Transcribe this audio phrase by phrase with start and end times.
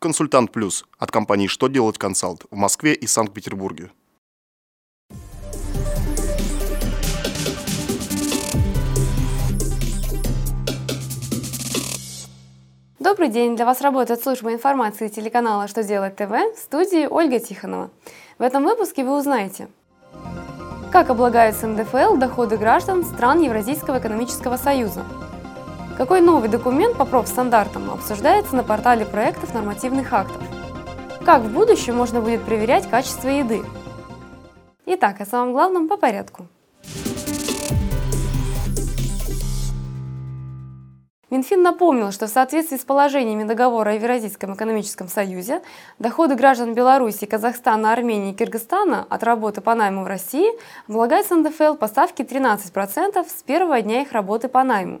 [0.00, 3.90] Консультант Плюс от компании «Что делать консалт» в Москве и Санкт-Петербурге.
[13.00, 13.56] Добрый день!
[13.56, 17.90] Для вас работает служба информации телеканала «Что делать ТВ» в студии Ольга Тихонова.
[18.38, 19.66] В этом выпуске вы узнаете,
[20.92, 25.04] как облагаются НДФЛ доходы граждан стран Евразийского экономического союза–
[25.98, 30.40] какой новый документ по профстандартам обсуждается на портале проектов нормативных актов?
[31.24, 33.62] Как в будущем можно будет проверять качество еды?
[34.86, 36.46] Итак, о самом главном по порядку.
[41.30, 45.62] Минфин напомнил, что в соответствии с положениями договора о Евразийском экономическом союзе
[45.98, 50.48] доходы граждан Беларуси, Казахстана, Армении и Кыргызстана от работы по найму в России
[50.86, 55.00] облагаются НДФЛ по ставке 13% с первого дня их работы по найму.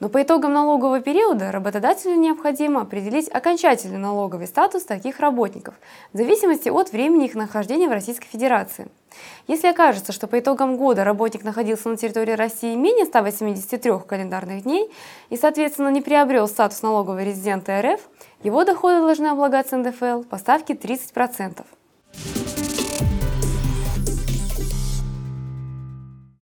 [0.00, 5.74] Но по итогам налогового периода работодателю необходимо определить окончательный налоговый статус таких работников
[6.14, 8.88] в зависимости от времени их нахождения в Российской Федерации.
[9.46, 14.90] Если окажется, что по итогам года работник находился на территории России менее 183 календарных дней
[15.28, 18.00] и, соответственно, не приобрел статус налогового резидента РФ,
[18.42, 21.62] его доходы должны облагаться НДФЛ по ставке 30%.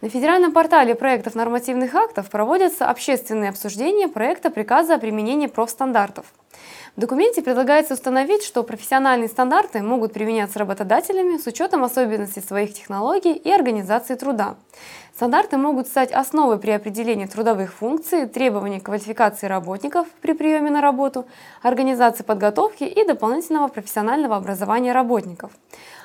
[0.00, 6.26] На федеральном портале проектов нормативных актов проводятся общественные обсуждения проекта приказа о применении профстандартов.
[6.96, 13.34] В документе предлагается установить, что профессиональные стандарты могут применяться работодателями с учетом особенностей своих технологий
[13.34, 14.56] и организации труда.
[15.14, 21.26] Стандарты могут стать основой при определении трудовых функций, требований квалификации работников при приеме на работу,
[21.62, 25.52] организации подготовки и дополнительного профессионального образования работников.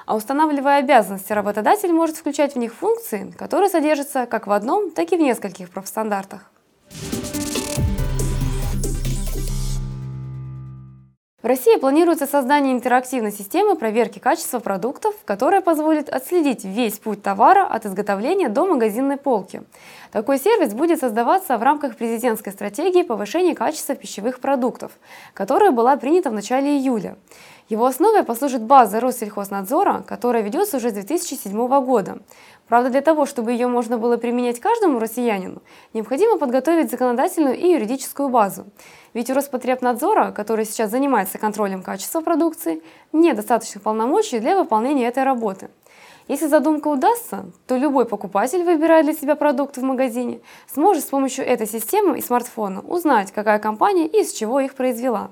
[0.06, 5.12] А устанавливая обязанности, работодатель может включать в них функции, которые содержатся как в одном, так
[5.12, 6.53] и в нескольких профстандартах.
[11.44, 17.68] В России планируется создание интерактивной системы проверки качества продуктов, которая позволит отследить весь путь товара
[17.68, 19.62] от изготовления до магазинной полки.
[20.14, 24.94] Такой сервис будет создаваться в рамках президентской стратегии повышения качества пищевых продуктов,
[25.34, 27.18] которая была принята в начале июля.
[27.70, 32.20] Его основой послужит база Россельхознадзора, которая ведется уже с 2007 года.
[32.68, 35.62] Правда, для того, чтобы ее можно было применять каждому россиянину,
[35.94, 38.66] необходимо подготовить законодательную и юридическую базу.
[39.14, 42.82] Ведь у Роспотребнадзора, который сейчас занимается контролем качества продукции,
[43.12, 45.70] нет достаточных полномочий для выполнения этой работы.
[46.28, 50.42] Если задумка удастся, то любой покупатель, выбирая для себя продукты в магазине,
[50.74, 55.32] сможет с помощью этой системы и смартфона узнать, какая компания и из чего их произвела.